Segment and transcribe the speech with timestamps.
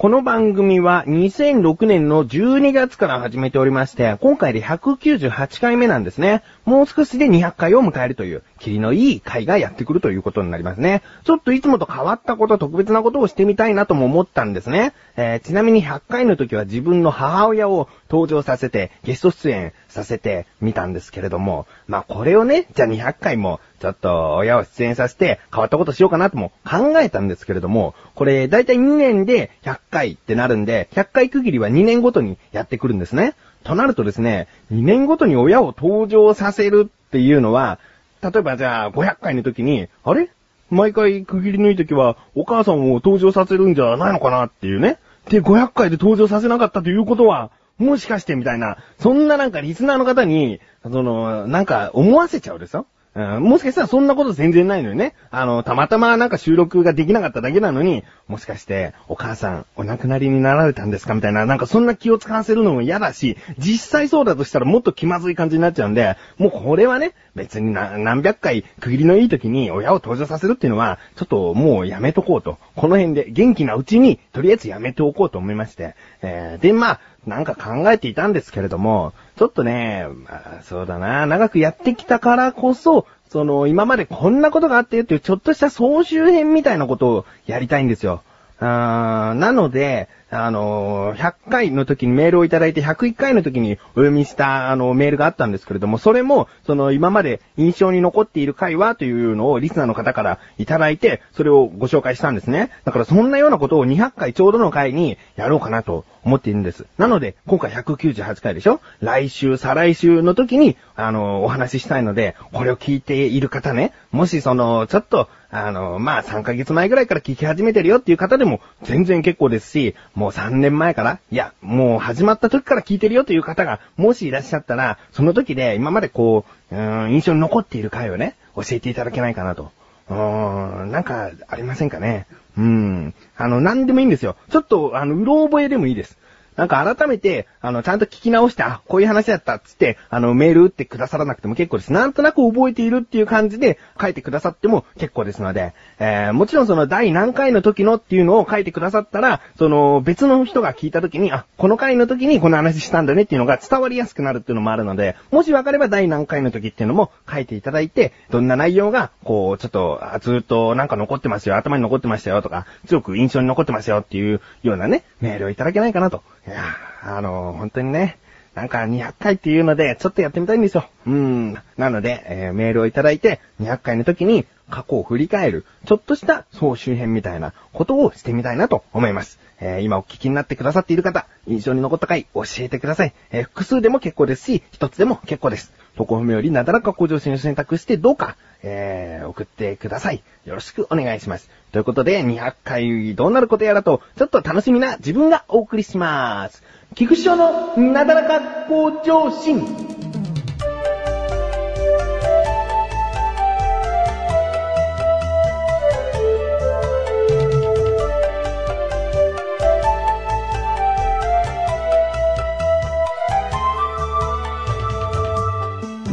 [0.00, 6.44] この番組は2006年の12月から始めておりまして、今回で198回目なんですね。
[6.64, 11.02] もう少しで200回を迎えるという、霧のいい回がやってくるということになりますね。
[11.24, 14.92] ちょっといつもと変わったこと、特別なことをしてみたいなとも思ったんですね。
[15.16, 33.34] えー、ちなみに100回の時は自分の母親を登場させて、ゲスト出演させてみたんですけれども、まあこれをね、じゃあ200回も、ちょっと親を出演させて変わったことしようかなとも考えたんですけれども、これだいたい2年で100回ってなるんで、100回区切りは2年ごとにやってくるんですね。
[33.64, 37.78] となるとですね、2年ごとに親を登場させるっていうのは、
[38.22, 40.30] 例えばじゃあ500回の時に、あれ？
[40.70, 44.98] 毎回区切りのいい時はお母さんを登場させるんじゃないのかなっていうね。
[45.30, 52.86] で、500回で登場させなかったということは、もしかしてみたいな、そんななんかリスナーの方に、その、なんか思わせちゃうですよ。
[53.18, 55.14] うん、もしかしたらそんなこと全然ないのよね。
[55.32, 72.58] あの、たまたまなんか収録ができなかっただけなのに、もしかしてお母さんお亡くなりになられたんですかみたいな、なんかそんな気を使わせるのも嫌だし、実際そうだとしたらもっと気まずい感じになっちゃうんで、もうこれはね、別に何百回区切りのいい時に親を登場させるっていうのは、ちょっともうやめとこうと。
[72.76, 75.96] この辺で元気なうちに、とりあえずやめておこうと思いまして。
[76.22, 88.22] えー、で、まあ、なんか考えていたんですけれども、ちょっとね、まあ、そうだな、長くやってきたからこそ、その、今までこんなことがあってっていうちょっとした総集編みたいなことをやりたいんですよ。
[88.60, 102.70] あーなので、あの、100回の時にメールをいただいて、101回の時にお読みした、あの、メールがあったんですけれども、それも、その、今まで印象に残っている回はというのをリスナーの方からいただいて、それをご紹介したんですね。
[102.84, 106.84] だからそんなようなことを200回ちょうどの回にやろうかなと思っているんです。
[106.98, 108.80] なので、今回198回でしょ？
[109.00, 129.70] 来週、再来週の時に、あの、お話ししたいので、これを聞いている方ね、もしその、ちょっと、あの、まあ、3ヶ月前ぐらいから聞き始めてるよっていう方でも全然結構ですし、もう3年前から、いや、もう始まった時から聞いてるよという方が、もしいらっしゃったら、その時で今までこう、うん、印象に残っている回をね、教えていただけないかなと。
[130.10, 132.26] うん、なんか、ありませんかね？
[132.56, 133.14] うん。
[133.36, 134.34] あの、なんでもいいんですよ。
[134.50, 136.18] ちょっと、あの、うろ覚えでもいいです。
[136.58, 141.92] なんか改めて、あの、ちゃんと聞き直して、あ、こういう話だったっつって、あの、メール打ってくださらなくても結構です。
[141.92, 166.24] なんとなく覚えているっていう感じで書いてくださっても結構ですので、えー、もちろんその第何回の時のっていうのを書いてくださったら、その別の人が聞いた時に、あ、この回の時にこの話したんだねっていうのが伝わりやすくなるっていうのもあるので、もし分かれば第何回の時っていうのも書いていただいて、どんな内容が、こう、ちょっと、ずっとなんか残ってますよ、頭に残ってましたよとか、強く印象に残ってますよっていうようなね、メールをいただけないかなと。
[166.48, 168.18] いやあの、本当にね、
[168.54, 170.88] なんか200回っていうので、ちょっとやってみたいんですよ。
[171.06, 171.54] うん。
[171.76, 179.38] なので、えーメールをいただいて、200回の時に過去を振り返る、ちょっとした総集編みたいなことをしてみたいなと思います。
[179.60, 183.12] えー今お聞きになってくださっている方、印象に残った回教えてください。
[183.30, 185.72] えー複数でも結構ですし、一つでも結構です。
[185.98, 190.22] とこ褒めよりなだらか向上心を選択してどうか、えー送ってください。
[190.46, 191.50] よろしくお願いします。
[191.72, 196.62] ということで、200回どうなることやらと、ちょっと楽しみな自分がお送りします。
[196.94, 199.97] 菊師匠のなだらか向上心。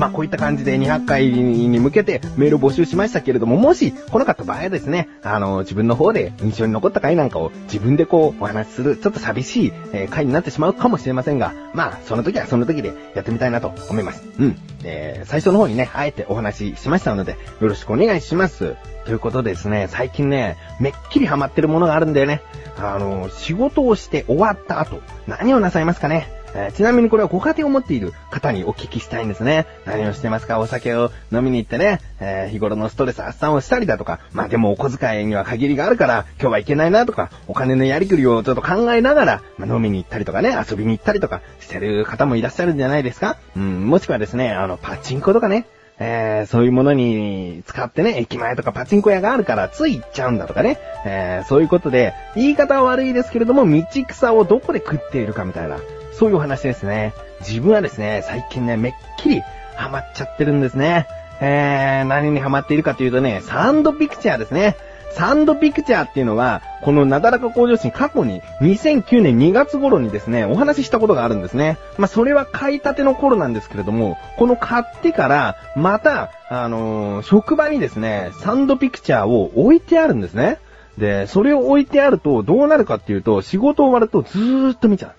[0.06, 14.24] まあこういった感じで200回に向けてメールを募集しましたけれども、もし来なかった場合はですね、あの、自分の方で印象に残った回なんかを自分でこうお話しする、ちょっと寂しい、え回になってしまうかもしれませんが、まあその時はその時でやってみたいなと思います。
[14.40, 14.58] うん。
[14.84, 18.76] えー最初の方にね、あえてお話ししましたので、よろしくお願いします。
[19.06, 22.42] ということですね、最近ね、めっきりハマってるものがあるんだよね。
[22.78, 26.28] あの、仕事をして終わった後、何をなさいますかね。
[26.56, 29.66] えーちなみにこれはご家庭を持っている方にお聞きしたいんですね。
[29.86, 30.58] 何をしてますか？
[30.60, 43.38] お酒を飲みに行ってね、えー日頃のストレス発散をしたりだとか、まあでもお小遣いには限りがあるから、今日はいけないなとか、お金のやりくりをちょっと考えながら、まあ、飲みに行ったりとかね、遊びに行ったりとかしてる方もいらっしゃるんじゃないですか。
[43.58, 55.78] うん、もしくはですね、あの、パチンコとかね、えー、そういうものに使ってね、駅前とかパチンコ屋があるからつい行っちゃうんだとかね、えー、そういうことで、言い方は悪いですけれども、道草をどこで食っているかみたいな、
[56.14, 57.14] そういうお話ですね。
[57.40, 59.42] 自分はですね、最近ね、めっきり
[59.76, 61.08] ハマっちゃってるんですね。
[61.42, 64.76] えー、何にハマっているかというとね、サンドピクチャーですね。
[65.16, 71.78] サンドピクチャーっていうのは、このなだらか向上心過去に2009年2月頃にですね、お話ししたことがあるんですね。
[71.98, 80.60] まあ、それは買いたての頃なんですけれども、この買ってから、また、あのー職場にですね、サンドピクチャーを置いてあるんですね。
[80.98, 85.12] で、それを置いてあるとどうなるかっていうと、仕事終わるとずーっと見ちゃう。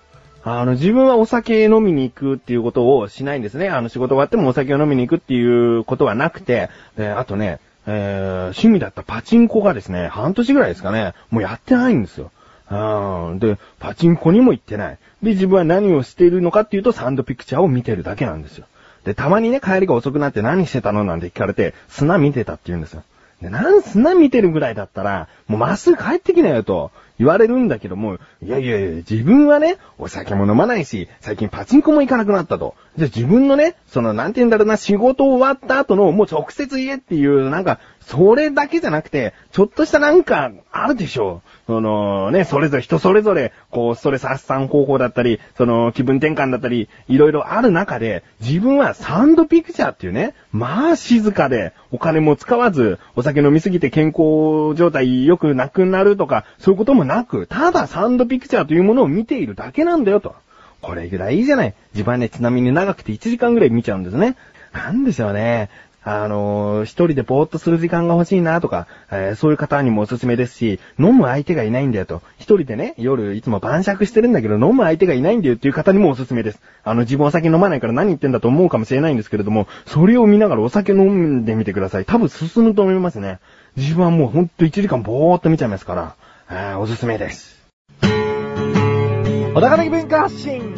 [0.43, 3.69] あの、自分はお酒飲みに行くっていうことをしないんですね。
[3.69, 7.59] あの、仕事終わってもお酒を飲みに行くっていうことはなくて、で、あとね、
[7.89, 12.31] えー、趣味だったパチンコがですね、半年ぐらいですかね、もうやってないんですよ。
[12.69, 13.39] うん。
[13.39, 14.97] で、パチンコにも行ってない。
[15.23, 18.65] で、自分は何をしているのかっていうと、サンドピクチャーを見てるだけなんですよ。
[19.05, 23.03] で、たまにね、帰りが遅くなって何してたのなんて聞かれて、砂見てたって言うんですよ。
[23.41, 32.75] で、なん砂見てるぐらいだったら、もうまっすぐ帰ってきなよと言われるんだけども、いやいやいや、自分はね、お酒も飲まないし、最近パチンコも行かなくなったと。
[32.97, 41.49] じゃ自分のね、その、なんて言うんだろうな、仕事終わった後の、もう直接言えっていう、なんか、それだけじゃなくて、ちょっとしたなんか、あるでしょう。
[41.67, 60.35] そのね、それぞれ人それぞれ、こう、ストレス発散方法だったり、その気分転換だったり、いろいろある中で、自分はサンドピクチャーっていうね、まあ静かで、お金も使わず、お酒飲みすぎて健康状態良くなくなるとか、そういうこともなく、ただサンドピクチャーというものを見ているだけなんだよと。
[60.81, 61.73] これぐらいいいじゃない。
[61.93, 64.35] 自分はね、ちなみに長くて1時間ぐらい見ちゃうんですね。
[64.73, 65.69] なんでしょうね。
[66.09, 72.21] あのー、一人でぼーっとする時間が欲しいなとか、えー、そういう方にもおすすめですし、飲む相手がいないんだよと。
[72.37, 76.61] 一人でね、夜いつも晩酌してるんだけど飲む相手がいないんだよっていう方にもおすすめです。
[76.85, 82.05] あの、自分お酒飲まないから何言ってんだと思うかもしれないんですけれども、それを見ながらお酒飲んでみてください。
[82.05, 83.39] 多分進むと思いますね。
[83.75, 86.15] 自分はもうほんと1時間ぼーっと見ちゃいますから、
[86.49, 87.57] えー、おすすめです。
[88.01, 90.73] 小高的文化発信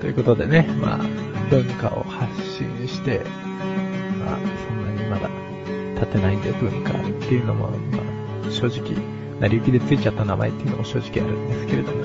[0.00, 0.98] ということでね、まあ、
[1.50, 3.20] 文化を発信して、
[4.24, 4.38] まあ、
[4.68, 5.28] そんなにまだ
[6.00, 7.98] 立てないんで文化っていうのも、ま
[8.48, 8.96] あ、正直、
[9.40, 12.04] 成り行きでついちゃった名前っていうのも正直あるんですけれども、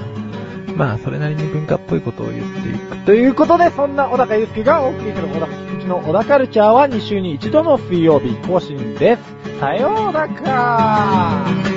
[0.76, 3.06] まあ、それなりに文化っぽいことを言っていく。
[3.06, 9.60] ということで、そんな小高祐介がお送りする小高菊池の小高カルチャーは2週に一度の水曜日更新です。
[9.60, 11.77] さようなら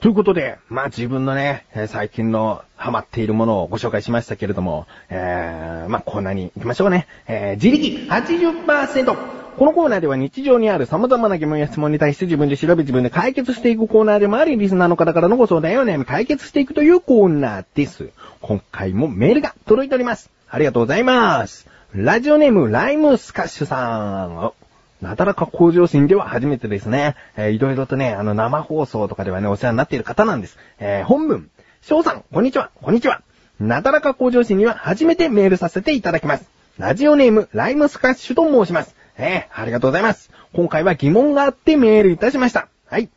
[0.00, 7.08] ということで、まあ自分のね、最近のハマっているものをご紹介しましたけれども、えー、まあコーナーに行きましょうね。
[7.26, 9.38] えー、自力80%。
[9.58, 18.10] このコーナーでは日常にある様々な疑問や質問に対して自分で調べ自分で解決していくコーナーでもあり、リスナーの方からのご相談やお悩み解決していくというコーナーです。
[18.40, 20.30] 今回もメールが届いております。
[20.48, 21.66] ありがとうございます。
[21.92, 24.57] ラジオネーム、ライムスカッシュさん。
[25.00, 27.14] なだらか向上心では初めてですね。
[27.36, 30.58] えー、いろいろとね、あの、生放送とかではね、お世話になっている方なんです。
[30.80, 31.50] えー、本文。
[31.82, 33.22] 翔さん、こんにちは、こんにちは。
[33.60, 36.48] なだらか向上心には初めてメールさせていただきます。
[36.78, 38.94] ラジオネーム、ライムスカッシュと申します。
[39.16, 40.30] えー、ありがとうございます。
[40.52, 42.68] 今回は疑問があってメールいたしました。
[42.86, 43.08] はい。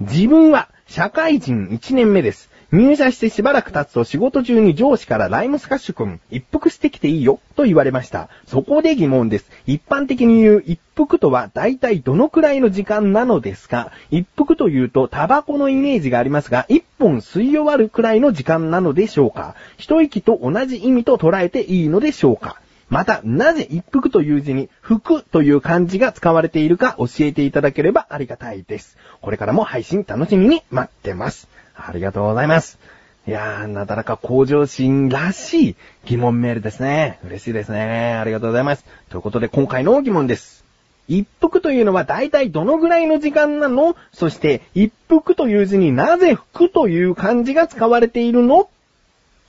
[0.00, 2.50] 自分は社会人1年目です。
[2.72, 8.28] 入社してしばらく経つと仕事中に上司からライムスカッシュ君、一服してきていいよ、と言われました。
[8.46, 9.48] そこで疑問です。
[9.66, 13.92] 一般的に言う一服とは大体どのくらいの時間なのですか？
[14.10, 19.54] 一服というとタバコのイメージがありますが、一本吸い終わるくらいの時間なのでしょうか？
[19.76, 22.60] 一息と同じ意味と捉えていいのでしょうか？
[22.88, 28.96] また、なぜ一服という字に、服という漢字が使われているか教えていただければありがたいです。
[29.20, 31.48] これからも配信楽しみに待ってます。
[31.74, 32.78] ありがとうございます。
[33.26, 37.18] いやー、なだらか向上心らしい疑問メールですね。
[37.26, 38.14] 嬉しいですね。
[38.14, 38.84] ありがとうございます。
[39.08, 40.64] ということで今回の疑問です。
[41.08, 43.96] 一服というのは大体どのぐらいの時間なの？
[44.12, 48.68] そして、一服という字になぜ服という漢字が使われているの？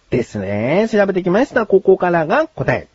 [0.10, 0.88] ですね。
[0.92, 1.68] 調べてきました。
[1.68, 2.88] ここからが答え。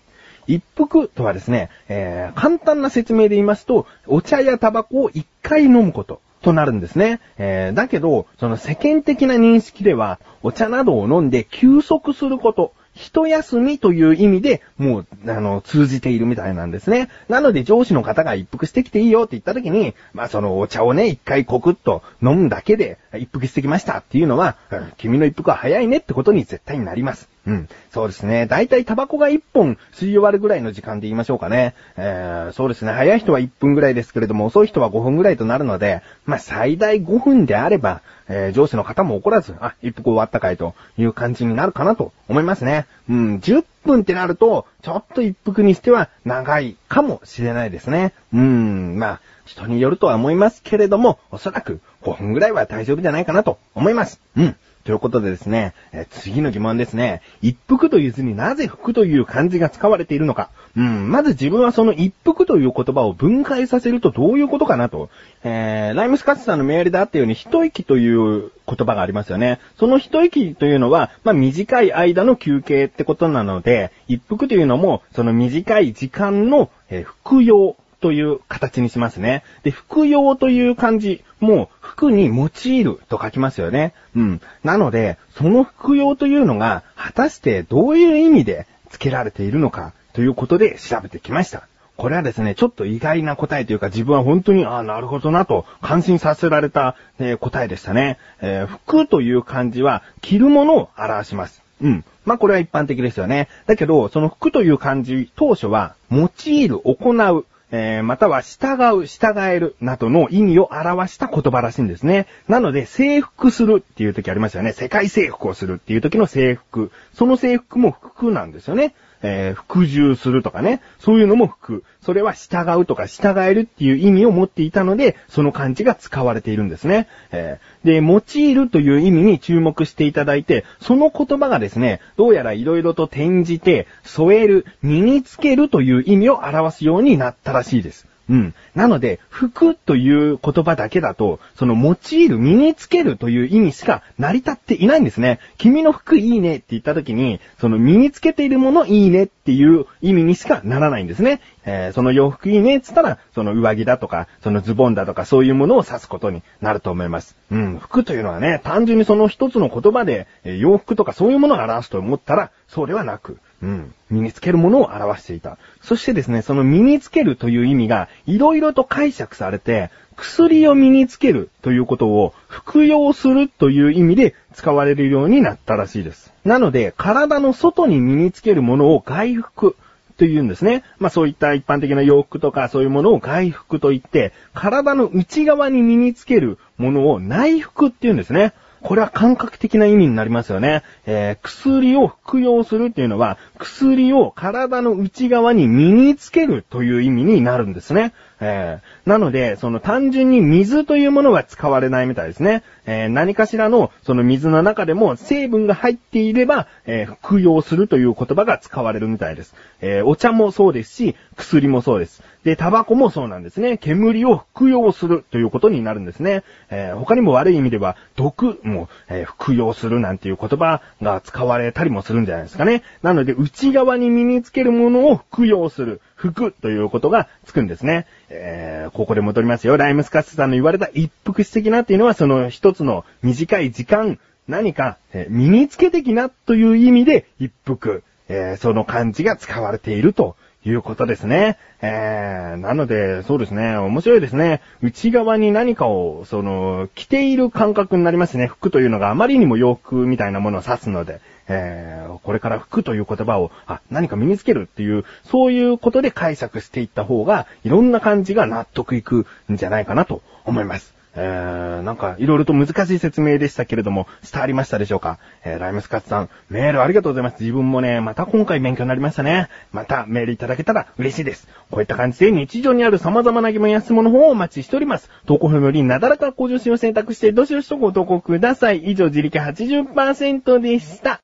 [0.46, 6.20] 一服とはですね、えー、簡単な説明で言いますと、お茶やタバコを一回飲むこと。
[6.42, 7.20] となるんですね。
[7.38, 17.08] えー、だけど、その世間的な認識では、お茶などを飲んで休息すること、一休みという意味で、もう、あの、通じているみたいなんですね。
[17.28, 27.31] なので上司の方が一服してきていいよって言った時に、まあそのお茶をね、一回コクッと飲むだけで一服してきましたっていうのは、うん、君の一服は早いねってことに絶対になります。
[27.46, 27.68] うん。
[27.90, 28.46] そうですね。
[28.46, 31.74] だいたいタバコが1本吸い終わるぐらいの時間で言いましょうかね。
[31.96, 32.92] えー、そうですね。
[32.92, 42.86] 早い人は1分ぐらいですけれども、遅い人は5分ぐらいとなるので、まあ、最大5分であれば、えー、上司の方も怒らず、あ、一服終わったかいという感じになるかなと思いますね。
[43.10, 48.12] うん、10分ってなると、ちょっと一服にしては長いかもしれないですね。
[48.32, 54.20] うん、まあ、人によるとは思いますけれども、おそらく5分ぐらいは大丈夫じゃないかなと思います。
[54.36, 54.56] うん。
[54.84, 57.22] ということでですね、え次の疑問ですね。
[57.40, 60.50] 一服という図になぜ服という漢字が使われているのか。
[60.76, 65.08] うん、まず自分はその一服という言葉を分解させるとどういうことかなと。
[65.44, 69.60] えー、ライムスカッツさんのメールであったように一息という言葉がありますよね。
[69.78, 79.44] その一息というのは、まあ、短い間の休憩ってことなので、一服というのも、その短い時間の、えー、服用という形にしますね。
[79.62, 83.94] で、服用という漢字もう服に用いると書きますよね。
[84.14, 84.40] うん。
[84.62, 91.66] なので、その服用というのが果たしてどういう意味で付けられているのかということで調べてきました。
[91.96, 98.18] これはですね、ちょっと意外な答えというか自分は本当に、ああ、なるほどなと感心させられた、えー、答えでしたね。
[98.40, 101.62] えー、服という漢字は着るものを表します。
[101.80, 102.04] うん。
[102.24, 103.48] まあ、これは一般的ですよね。
[103.66, 112.26] だけど、その服という漢字、当初は、用いる、行う、えー、または従う、従える、などの意味を表した言葉らしいんですね。
[112.46, 114.72] なので、征服するっていう時ありますよね。
[114.74, 116.92] 世界征服をするっていう時の征服。
[117.14, 118.94] その征服も服なんですよね。
[119.22, 121.84] えー、服従するとかね、そういうのも服。
[122.02, 127.08] それは従うとか従えるっていう意味を持っていたので、その漢字が使われているんですね。
[127.30, 138.11] えー、で、用いるという意味に注目していただいて、その言葉がですね、どうやら色々と転じて、添える、身につけるという意味を表すようになったらしいです。
[138.32, 138.54] うん。
[138.74, 145.38] なので、服という言葉だけだと、その用いる、身につけるという意味しか成り立っていないんですね。
[145.58, 151.42] 君の服いいねって言った時に、その身につけているものいいねっていう意味にしかならないんですね。
[151.66, 157.36] えー、その洋服いいねって言ったら、その上着だとか、そのズボンだとか、そういうものを指すことになると思います。
[157.50, 163.94] うん、服というのはね、単純にその一つの言葉で、え、洋服とかそういうものを表すと思ったら、そうではなく、うん。
[164.10, 165.56] 身につけるものを表していた。
[165.80, 176.32] そしてですね、その身につけるという意味が、いろいろと解釈されて、薬を身につけるということを服用するという意味で使われるようになったらしいです。
[176.44, 179.76] なので、体の外に身につけるものを外服
[180.18, 180.82] というんですね。
[180.98, 188.52] まあそういった一般的な洋服とかそういうものを外服と言って、体の内側に身につけるものを内服っていうんですね。
[188.82, 190.82] これは感覚的な意味になりますよね。
[191.06, 198.12] えー、薬を服用するっていうのは、薬を体の内側に身につけるという意味になるんですね。
[198.44, 202.64] えー、なので、その単純に水というものが使われないみたいですね。
[202.86, 209.54] えー、何かしらのその水の中でも成分が入っていれば、えー、服用するという言葉が使われるみたいです。
[209.80, 212.22] えお茶もそうですし、薬もそうです。
[212.44, 213.78] で、タバコもそうなんですね。
[213.78, 216.42] 煙を服用するということになるんですね。
[216.70, 222.82] え他にも悪い意味では、毒も、え服用するなんていう言葉が使われたりもするんじゃないですかね。
[223.02, 226.00] なので、内側に身につけるものを服用する。
[226.30, 228.06] 服ということがつくんですね。
[228.28, 229.76] えー、ここで戻りますよ。
[229.76, 241.58] ライムスカッシュさんの言われた一服史的なっていうのは、その一つの短い時間、何か、え、身につけてきなという意味で一服、えー、その漢字が使われているということですね。
[241.80, 244.60] えー、なので、そうですね、面白いですね。
[244.80, 248.46] 内側に何かを、その、着ている感覚になりますね。
[248.46, 251.20] 服というのがあまりにも洋服みたいなものを指すので。
[251.48, 261.01] えー、これから服という言葉を、あ、何か身につけるっていう、そういうことで解釈していった方が、いろんな感じが納得いくんじゃないかなと思います。
[261.14, 265.18] えー、なんか、いろいろと難しい説明でしたけれども、伝わりましたでしょうか？
[265.44, 267.40] えー、ライムスカッツさん、メールありがとうございます。
[267.40, 269.48] 自分もね、また今回勉強になりましたね。
[269.72, 271.48] またメールいただけたら嬉しいです。
[271.70, 275.10] こういった感じで日常にある様々な疑問や質問の方をお待ちしております。
[275.26, 278.90] 投稿フよりなだらか向上心を選択して、どしどしとご投稿ください。
[278.90, 281.20] 以上、自力80%でした。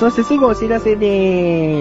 [0.00, 1.06] そしてすぐお知らせで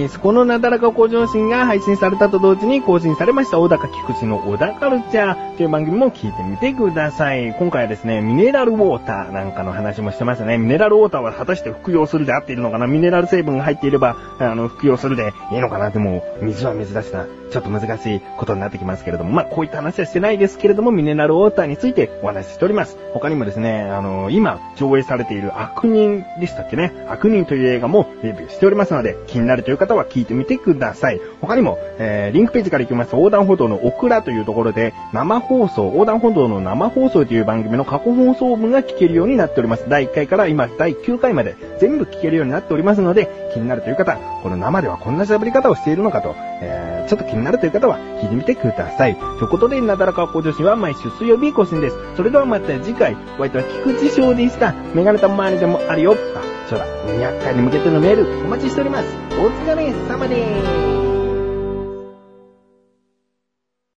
[0.05, 0.19] ーす。
[0.19, 7.55] このなだらか向上心が配信されたと同時に更新されました小高菊池の小高カルチャーという番組も聞いてみてください。
[7.57, 10.57] 今回はですね、ミネラルウォーターなんかの話もしてましたね。
[10.57, 12.87] ミネラルウォーターは果たして服用するで合っているのかな？
[12.87, 17.25] ミネラル成分が入っていれば、あの、服用するでいいのかなでも、水は水だしな。
[17.51, 22.95] ちょっと難しいことになってきますけれども、まあ、こういった話はしてないですけれども、ミネラルウォーターについてお話ししております。
[23.13, 26.93] 他にもですね、あの、今、上映されている悪人でしたっけね？
[27.07, 31.21] 悪人という映画もレビューしておりますので、気になるという方は聞いてみてください。
[31.41, 39.85] 他にも、えー、リンクページから行きます、横断歩道のオクラというところで、生放送、横断歩道の生放送という番組の過去放送分が聞けるようになっております。
[39.87, 49.15] 第1回から今、第9回まで全部聞けるようになっておりますので、気になるという方、この生ではこんな喋り方をしているのかと、えー、ちょっと気になるという方は聞いてみてください。
[49.15, 51.95] ということで、なだらか向上心は毎週水曜日更新です。
[52.15, 54.73] それではまた次回、お相手は菊池翔でした。
[54.93, 56.15] メガネた周りでもあるよ。
[56.69, 59.07] あ、そうだ、200回に向けてのメールお待ちしております。
[59.39, 60.98] お疲れ様です。